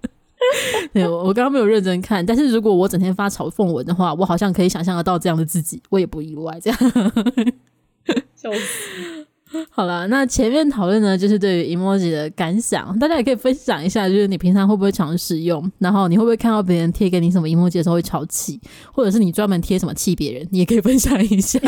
[0.93, 6.60] 对，我我刚刚没有认真看，但是如果我整天发嘲讽文的话，我好像可以想象得到这样的自己，我也不意外。
[6.60, 6.80] 这样，
[8.36, 9.25] 笑死。
[9.71, 18.62] 好了，那前面讨论呢，就是对于 emoji 的感想，大家也可以分享一下，就是你平常会不会常使用，然后你会不会看到别人贴给你什么 emoji 的时候会超气，
[18.93, 21.60] 或者是你专门贴什么气别人，你也可以分享一下，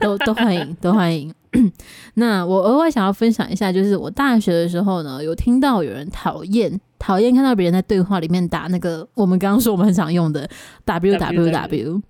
[0.00, 1.34] 都都欢迎，都欢迎。
[2.14, 10.48] 那我额外想要分享一下，就是我大学的时候呢，有听到有人讨厌讨厌看到别人在对话里面打那个我们刚刚说我们很常用的
[10.84, 12.02] w w w，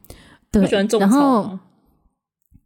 [0.50, 0.68] 对，
[1.00, 1.58] 然后。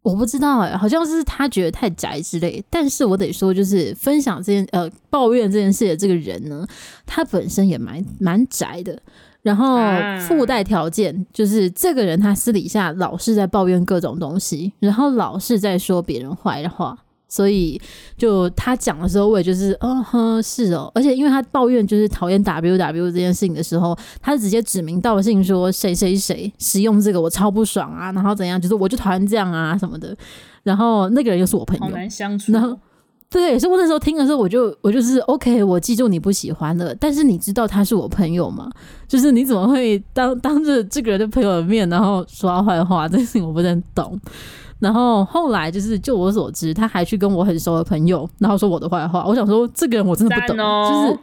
[0.03, 2.65] 我不知道哎、欸，好像是他觉得太宅之类。
[2.71, 6.65] 但是我得说，就是分享这件呃抱怨这件事的这个人呢，
[7.05, 8.97] 他本身也蛮蛮宅的。
[9.43, 9.81] 然后
[10.21, 16.97] 附带条件就是这个人他私底下老是在抱怨各种东西，然后老是在说别人坏话。
[17.29, 17.81] 所以，
[18.17, 20.91] 就他讲的时候，我也就是，嗯哼，是哦。
[20.95, 30.17] 而且，因为他抱怨就是讨厌 W W 这件事情的时候，他直接指名道姓说谁谁谁使用这个我超不爽啊，然后怎样，就是我就讨厌这样啊什么的。
[30.62, 32.53] 然后那个人又是我朋友，好难相处。
[32.53, 32.79] 然后，
[33.29, 36.95] 对，所以我那时候听的时候，我就我就是 OK，我记住你不喜欢了。
[36.95, 38.71] 但是你知道他是我朋友吗？
[39.09, 43.09] 就是你怎么会当当着这个人的朋友的面，然后说他坏话？
[43.09, 44.19] 这件事情我不是很懂。
[44.79, 49.25] 然后后来就是，就我所知，他还去跟我很熟的朋友，然后说我的坏话。
[49.27, 51.19] 我想说，这个人我真的不懂，哦、就是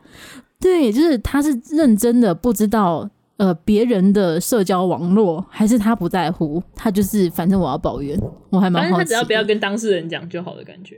[0.59, 6.61] 对，就是他是认真的不知道呃别人的社交网络，还是他不在乎？
[6.75, 9.03] 他就是反正我要抱怨，我还蛮好奇。
[9.03, 10.97] 他只要不要跟当事人讲就好的感觉，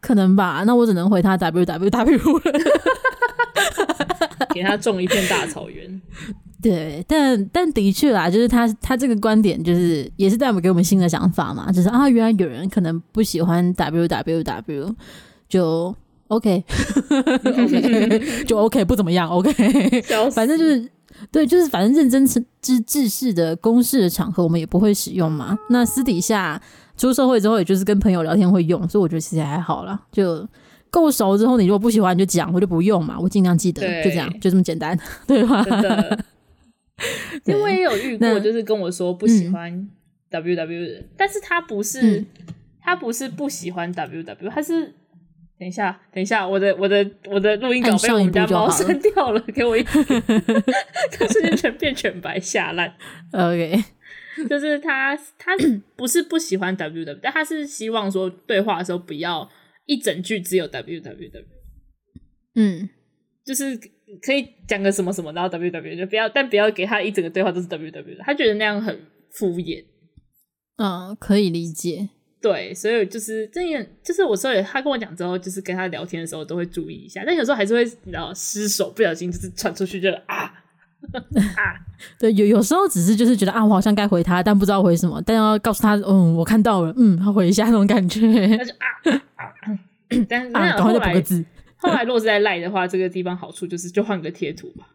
[0.00, 0.64] 可能吧？
[0.66, 2.52] 那我只能回他 W W W 了，
[4.52, 6.02] 给他种一片大草原。
[6.60, 14.94] 对，但但的确啦，就是他他这个观点，就是也是带我们给我们新的想法嘛，就是啊，原来有人可能不喜欢 W W W，
[15.48, 15.94] 就
[16.26, 16.64] OK，,
[17.08, 19.52] okay 就 OK，不怎么样，OK，
[20.34, 20.90] 反正就是
[21.30, 22.26] 对，就是反正认真
[22.60, 25.56] 知知识的公式的场合，我们也不会使用嘛。
[25.70, 26.60] 那私底下
[26.96, 30.46] 出社会之后，也就是跟朋友聊天会用，所以我觉得其实还好啦，就
[30.90, 35.64] 够熟之后，你如果不喜欢你就讲，我就不用嘛，我尽量记得，就这样，就这么简单， 对吧？
[37.44, 39.88] 因为我也有遇过，就是跟我说不喜欢
[40.30, 42.26] W W 的，嗯、但是他不是，嗯、
[42.80, 44.94] 他不是不喜欢 W W，他是
[45.58, 49.82] 等一下，等一下，我的我的我的录音稿被我们家猫删掉了，给我一，
[51.12, 52.94] 他瞬间全变全白下烂。
[53.32, 53.82] OK，
[54.48, 55.52] 就是他他
[55.96, 59.48] 不是不喜欢 W W，但他是希望说对话的时候不要
[59.86, 61.44] 一整句只有 W W W。
[62.54, 62.88] 嗯，
[63.48, 63.80] 就是。
[64.22, 68.98] 可以讲个什么什么，然后 W W 就不要，但不要给他一整个对话都是 W W 的，他觉得那样很
[69.30, 69.84] 敷衍。
[70.78, 72.08] 嗯，可以理解。
[72.40, 80.54] 对，所以就是这样，就是我说他跟我讲之后，就是跟他聊天的时候都会注意一下，但有时候还是会然后失手，不小心就是传出去就啊
[81.54, 81.74] 啊。
[82.18, 88.20] 对，有有时候只是就是觉得啊，我好像该回他，但不知道回什么，但要告诉他，嗯，我看到了，嗯，他回一下那种感觉。
[88.26, 88.88] 那就啊
[89.36, 89.78] 啊，啊
[90.26, 91.22] 但是那后来。
[91.80, 94.88] 后来，如果是在赖的话，这个地方好处就是就换个贴图吧，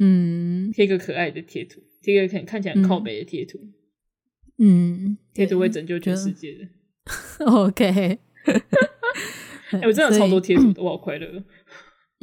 [0.00, 3.58] 嗯，贴个可爱的贴图，贴个看看起来很靠北的贴图，
[4.58, 6.66] 嗯，贴图会拯救全世界的。
[7.44, 7.84] OK，
[9.70, 11.42] 哎、欸，我真的有超多贴图的，我好快乐。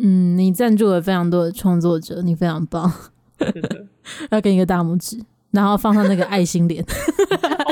[0.02, 2.92] 嗯，你赞助了非常多的创作者，你非常棒，
[3.38, 3.88] 真的
[4.32, 5.18] 要给你一个大拇指，
[5.52, 6.84] 然后放上那个爱心脸，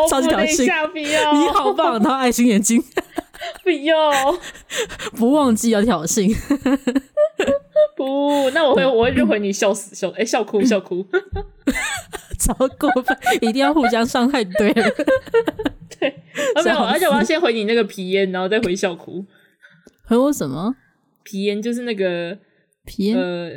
[0.10, 1.06] 超级搞笑，你
[1.54, 2.82] 好棒，然后爱心眼睛。
[3.64, 4.12] 不要，
[5.16, 6.34] 不忘记要挑衅。
[7.96, 11.06] 不，那我会，我会就回你笑死笑，哎、欸，笑哭 笑哭，
[12.40, 14.90] 超过分，一定要互相伤害，对了，
[16.00, 16.10] 对，
[16.64, 19.26] 没有，而且我要先回你那个皮烟，然后再回笑哭。
[20.06, 20.76] 回我什么？
[21.24, 22.38] 皮烟就是那个
[22.86, 23.50] 皮烟，呃，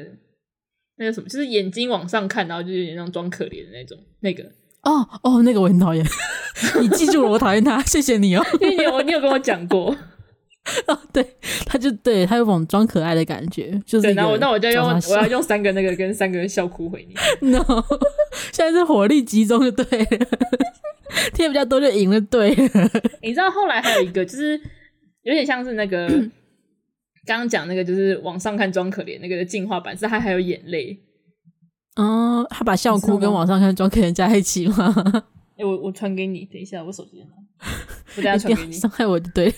[0.96, 4.44] 那个什么，就是眼睛往上看，然后就有点像装可怜的那种，那个。
[4.86, 6.04] 哦哦，那个我很讨厌。
[6.80, 8.44] 你记住了，我讨厌他， 谢谢你哦。
[8.62, 9.94] 因为你有你有跟我讲过。
[10.86, 11.24] 哦，对，
[11.64, 14.14] 他就对他有种装可爱的感觉，就是。
[14.14, 17.50] 那我那我就用我要用三个那个跟三个笑哭回你。
[17.50, 17.62] No，
[18.52, 20.28] 现在是火力集中就对了，
[21.34, 22.90] 贴比较多就赢了，对了。
[23.22, 24.60] 你知道后来还有一个，就是
[25.22, 26.08] 有点像是那个
[27.24, 30.98] 刚刚讲那个，就是网上看装可怜那个的进化版，是他还有眼泪。
[31.96, 34.94] 哦，他把笑哭跟网上看装可怜加一起吗？
[35.56, 37.66] 哎、欸，我我传给你，等一下我手机拿，
[38.16, 38.72] 我等下传给你。
[38.72, 39.52] 伤害我就对。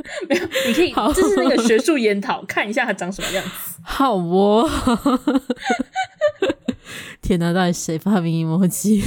[0.30, 3.50] 没有，你可以，这是那个学术研讨，看一下他长什么样子。
[3.82, 4.66] 好哦，
[7.20, 9.02] 天哪，到底谁发明 emoji？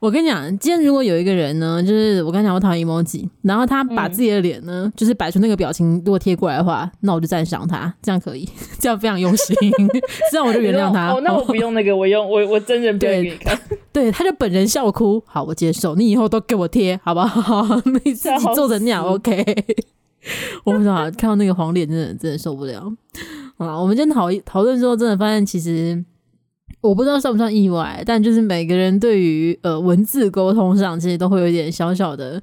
[0.00, 9.56] 我跟你讲，今天如果有一个人呢，就是我刚讲我讨厌 emoji，然后他把自己的脸呢，嗯、就是摆出那个表情，如果贴过来的话，那我就赞赏他，这样可以， 这样非常用心，
[10.30, 11.12] 这样我就原谅他。
[11.12, 13.58] 哦，那我不用那个，我用我我真人表演给你看。
[13.92, 15.96] 对，他就本人笑哭，好，我接受。
[15.96, 17.64] 你以后都给我贴，好不好？
[18.04, 19.44] 你自己做成那样，OK。
[20.62, 22.92] 我不知道，看到那个黄脸，真的真的受不了。
[23.56, 26.04] 啊，我们今天讨讨论之后，真的发现其实。
[26.80, 32.40] 我不知道算不算意外，但就是每个人对于呃文字沟通上，其实都会有一点小小的。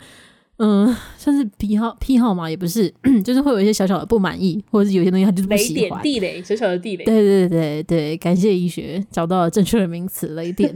[0.57, 2.89] 嗯，算是癖好癖好嘛，也不是，
[3.25, 6.01] 就是会有一些小小的不满意，或者是有些东西他就是不喜欢。
[6.01, 7.03] 雷点地雷，小小的地雷。
[7.03, 10.73] 对对对对，感谢医学找到了正确的名词雷点，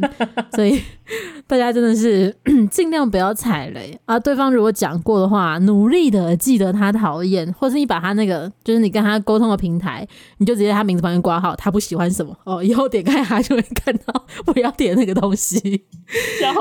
[0.54, 0.78] 所以
[1.48, 2.36] 大家真的是
[2.70, 4.20] 尽量不要踩雷啊。
[4.20, 10.06] 对方如果讲过的话，努力的记得他讨厌，或是你把他那个就是你跟他沟通的平台，
[10.40, 15.58] 你就直接他名字旁边挂号，他不喜欢什么哦，以后点开他就会看到 不要点那个东西，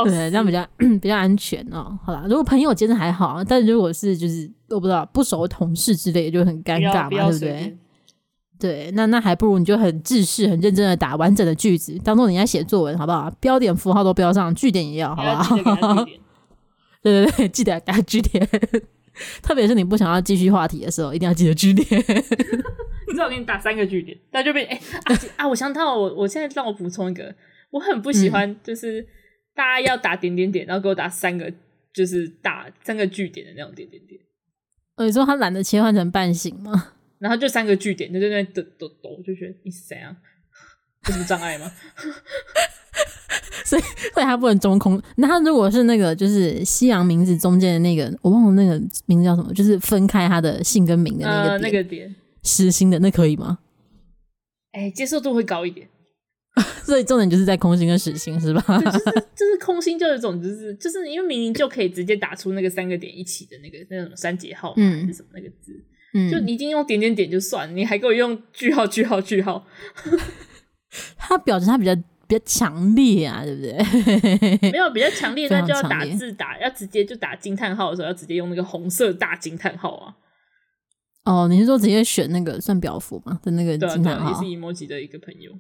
[0.05, 0.65] 对，这样比较
[1.03, 1.99] 比较安全哦。
[2.05, 3.09] 好啦，如果朋友间的还。
[3.09, 7.79] 还好，但如果是就是我不知道不熟的同事之类的，就很尴尬嘛，对不对？
[8.59, 13.31] 对，那那还不如你就很制式、很认真的打完整的句子，当做你在写作文，好不好？
[13.41, 16.05] 标点符号都标上，句点也要，好不好？
[17.03, 18.49] 对 对对，记得打句点，
[19.43, 21.87] 特别是你不想要继续话题的时候，一定要记得句点。
[23.07, 25.49] 你知道我给你打三个句点，那就被哎、欸、啊啊！
[25.49, 27.35] 我想到我我现在让我补充一个，
[27.71, 29.07] 我很不喜欢就是
[29.55, 31.53] 大家要打点点点，然后给我打三个。
[31.91, 34.21] 就是打三个句点的那种点点点，
[34.97, 36.93] 哦，你说他懒得切换成半醒吗？
[37.19, 40.17] 然后就三个据点，就在那抖抖抖，就觉得你是谁啊？
[41.07, 41.71] 有什么障碍吗？
[43.65, 43.83] 所以，
[44.15, 45.01] 所以他不能中空。
[45.17, 53.59] 那他如果是那个，就是西洋名字中间的那个，我忘了那个名字叫什么，就是分开他的姓跟名的那个点，呃、那个点，实心的那可以吗？
[54.73, 55.89] 哎、欸，接受度会高一点。
[56.83, 58.61] 所以重点就是在空心跟实心是吧？
[58.67, 59.05] 就是
[59.37, 65.73] 就是空心，就有一种就是就是因为明明就可以直接打出那个三个点一起的那个那种三节号嗯是什么那个字，
[66.19, 69.65] 嗯，就你已经用点点点就算，你还给我用句号句号句号，
[71.17, 71.95] 他表情他比较
[72.27, 73.79] 比较强烈啊，对不对？
[74.73, 80.15] 没有比较强烈， 那就要打字打，要直接就打惊叹号的时候，要直接用那个红色大惊叹号啊。
[81.25, 83.39] 哦，你是说直接选那个算表符吗？
[83.43, 85.53] 的那个惊叹号，也是 emoji 的一个朋友。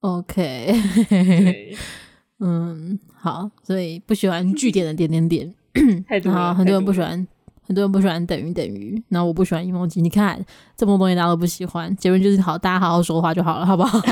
[0.00, 0.74] OK，
[2.40, 5.54] 嗯，好，所以不喜欢句点的点点点，
[6.24, 7.26] 然后很多人不喜欢，
[7.72, 10.38] 很多人不喜欢等于等于，然后我不喜欢 emoji，你看
[10.76, 13.98] 这么多东西大家都不喜欢，结论就是好，大家好好说话就好了，好不好？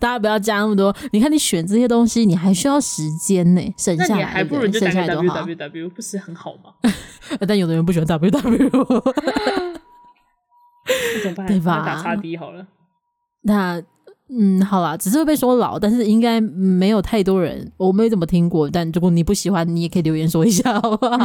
[0.00, 6.72] 大家不要加那么多，你看你选这些东西，你还需要时间呢，省下来，还不如就打 w w w 不是很好吗？
[7.46, 8.40] 但有的人不喜欢 w w，
[11.22, 11.46] 怎么办？
[11.46, 11.84] 对吧？
[11.84, 12.66] 打叉 D 好了。
[13.42, 13.82] 那
[14.28, 18.68] 嗯，好啦，只是会被说老，但是应该没有太多人，我没怎么听过。
[18.68, 21.16] 但如果你不喜欢，你也可以留言说一下，好不好？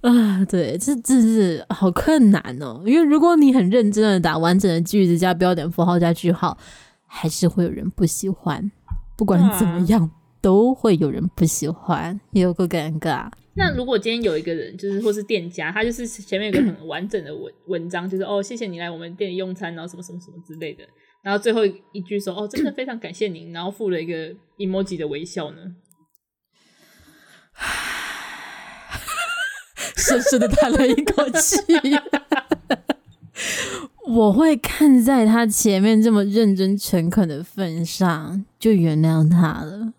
[0.00, 6.56] 啊，对，这这是好困难哦，因为如果你很认真的打完整的句子加标点符号加句号，
[7.06, 8.70] 还是会有人不喜欢。
[9.16, 10.10] 不管怎么样，啊、
[10.48, 13.30] 都会有人不喜欢，也有个尴尬。
[13.52, 20.84] 那如果今天有一个人，就是或是店家，他就是前面有个很完整的文文章，就是哦，谢谢你来我们店里用餐，然后什么什么什么之类的，
[21.22, 25.58] 然后最后一句说哦，真的非常感谢您，然后附了一个 emoji 的微笑呢，
[29.98, 31.58] 深深的叹了一口气。
[34.06, 39.92] 我会看在他前面这么认真诚恳的份上，就原谅他了，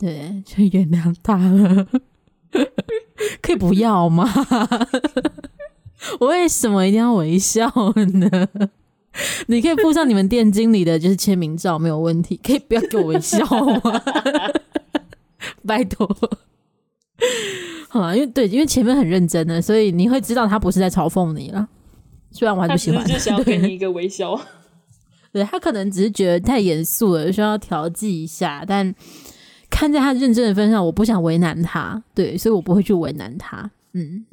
[0.00, 1.86] 对，就原谅他了。
[3.42, 4.26] 可以不要吗？
[6.18, 7.70] 我为什么一定要微笑
[8.14, 8.48] 呢？
[9.48, 12.40] 你可以附上你们店经理的就是签名照，没有问题。
[12.42, 13.82] 可以不要给我微笑吗？
[15.66, 16.08] 拜托。
[17.90, 21.68] 好啊，因为对，因为前面很认真的，所以你会知道他不是在嘲讽你了。
[22.30, 24.40] 虽然我还不喜欢，就想要给你一个微笑。
[25.32, 28.64] 对，他可能只是觉得太严肃了，需要调剂一下。
[28.66, 28.94] 但
[29.70, 33.70] 看在他认真的份上，我不想为难他，对，所以我不会去为难他。
[33.92, 34.26] 嗯，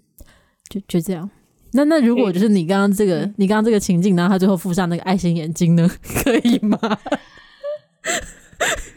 [0.69, 1.29] 就就这样。
[1.73, 5.87] 那那如果就是你刚刚这个，嗯、你刚刚这个情境，然后他最后附上那个爱心眼睛呢？
[6.23, 6.79] 可以吗？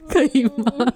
[0.09, 0.64] 可以吗？
[0.78, 0.93] 嗯、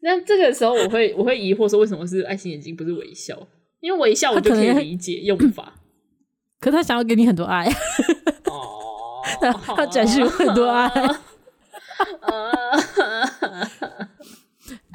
[0.00, 3.48] 那这个时候我会我会疑惑说，为什么是爱心眼睛不是微笑？
[3.80, 5.74] 因为微笑我就可以理解用法。
[6.60, 7.66] 可他想要给你很多爱，
[8.44, 9.22] 哦，
[9.64, 10.90] 他展示很多爱。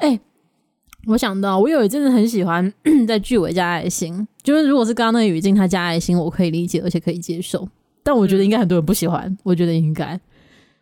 [0.06, 0.20] 哎、欸，
[1.06, 2.72] 我想到我有一阵子很喜欢
[3.06, 7.68] 在句尾加爱心，就是如果是刚刚那个语境，他加爱心，我可以理解，而且可以接受。
[8.02, 10.18] 但我觉得应该很多人不喜欢，嗯、我觉得应该，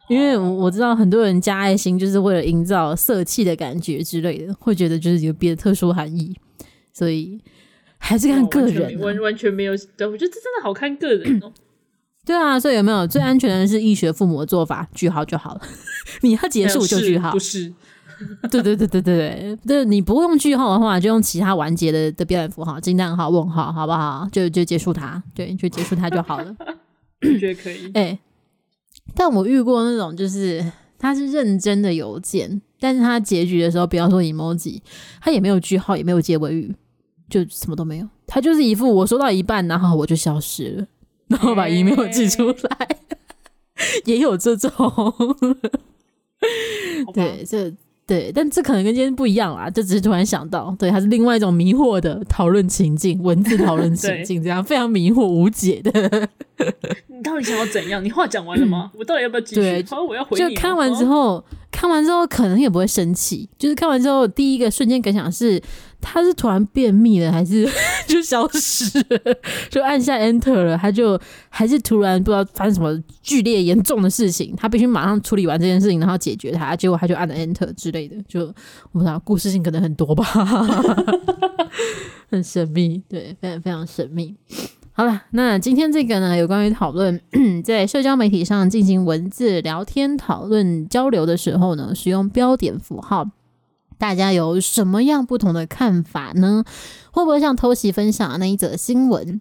[0.09, 6.37] 因为我知道很多人加爱心就是为了营造色气的感觉之类的，会觉得就是有别的特殊含义，
[6.93, 7.41] 所以。
[7.97, 9.72] 还是看个人，完完全没有。
[9.97, 11.51] 对，我觉得这真的好看个人哦。
[12.22, 14.87] 对啊，所以有没有最安全的是医学父母的做法？
[14.93, 15.62] 句号就好了。
[16.20, 17.72] 你要结束就句号，不是？
[18.50, 24.28] 对对对对对对，对你不用句号的话，就用其他完结的的标点符号，惊叹号、问号，好不好？
[24.30, 26.56] 就就结束它，对，就结束它就好了。
[27.22, 27.86] 我觉得可以。
[27.94, 28.18] 哎、欸，
[29.14, 30.64] 但我遇过那种，就是
[30.98, 34.80] 他是认真的邮件，但是他结局的时候，不要说 emoji，
[35.20, 36.74] 他也没有句号，也没有结尾语。
[37.30, 40.86] 就什么都没有，他就是一副我说到一半，然后我就消失了，
[41.28, 44.70] 然后把 email 寄出来， 欸、 也有这种，
[47.12, 47.72] 对，这
[48.07, 56.28] 对，但这可能跟今天不一样啦，就只是突然想到，对，它是另外一种迷惑的讨论情境，文字讨论情 境，这样非常迷惑无解的。
[57.25, 58.05] 你到底想要怎样？
[58.05, 58.91] 你话讲完了吗？
[58.95, 59.61] 我到底要不要继续？
[59.62, 60.55] 对，好，我要回你。
[60.55, 65.62] 就看完之后，哦、看完之后可能也不会生气，就是看完之后第一个瞬间感想是。
[66.07, 67.66] 他是突然便秘了，还是
[68.07, 69.35] 就消失了？
[69.70, 71.18] 就按下 Enter 了，他就
[71.49, 76.77] 还是突然不知道发生什么剧烈严重的事情，他必须马上处理完这件事情，然后解决它。
[76.77, 78.55] 结果他就按了 Enter 之类的，就我
[78.93, 80.25] 不知道故事性可能很多吧，
[82.29, 84.37] 很神秘，对，非常非常神秘。
[84.97, 87.20] 好了，那今天这个呢，有关于讨论
[87.64, 93.28] 在社交媒体上进行文字聊天讨论交流的时候呢，使用标点符号。
[93.99, 96.64] 大家有什么样不同的看法呢？
[97.11, 99.40] 会不会像偷袭分享的那一则新闻？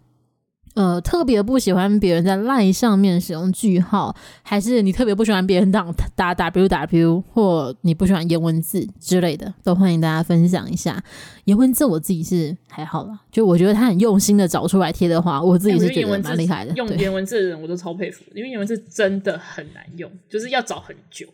[0.75, 11.03] 呃，特别不喜欢别人在 LINE 上面使用句号，还是你特别不喜欢别人打打 WW，或你不喜欢颜文字之类的，都欢迎大家分享一下。
[11.45, 16.73] 颜文字我自己是还好啦，就我觉得他很用心的找出来贴的话，我自己是觉得蛮厉害的。
[16.73, 21.27] 用颜文字的人我都超佩服，因为颜文字真的很难用，就是要找很久。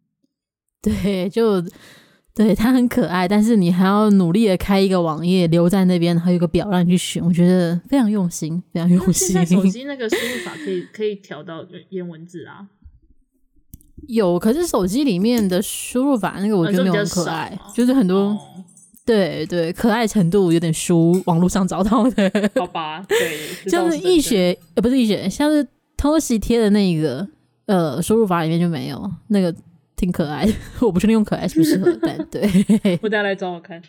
[0.82, 1.64] 对，就。
[2.38, 9.44] 对，它很可爱，但是你还要努力的开一个网页留在那边，还有一个表让你去选，我觉得非常用心，非常用心。
[9.44, 12.68] 手机那个输入法可以可以调到颜文字啊？
[14.06, 18.38] 有，可是手机里面的输入法那个我觉得没有很可爱，啊、就是很多、哦、
[19.04, 22.30] 对对，可爱程度有点输网络上找到的。
[22.54, 25.66] 好吧，对，像是易学呃不是易学，像是
[25.96, 27.26] 偷袭贴的那个
[27.66, 29.52] 呃输入法里面就没有那个。
[29.98, 32.48] 挺可爱的，我不确定用可爱是不是适合，但对，
[33.02, 33.82] 我等下来找我看。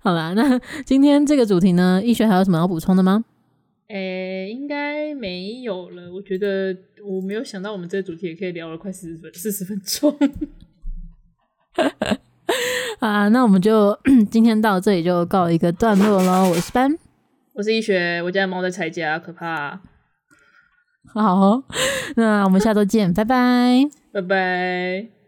[0.00, 3.24] 好啦，那今天这个主题呢，易学还有什么要补充的吗？
[3.88, 6.12] 诶、欸，应该没有了。
[6.12, 6.74] 我觉得
[7.04, 10.16] 我没有想到，我们这个主题也可以聊了快四十分四十分钟。
[13.00, 13.98] 啊，那我们就
[14.30, 16.48] 今天到这里就告一个段落喽。
[16.48, 16.96] 我是班，
[17.54, 19.80] 我是易学，我家的猫在拆家，可怕。
[21.12, 21.62] 好，
[22.16, 25.19] 那我们下周见，拜拜，拜拜。